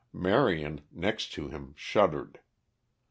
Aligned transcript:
Marion, 0.13 0.81
next 0.91 1.31
to 1.33 1.49
him, 1.49 1.75
shuddered. 1.77 2.39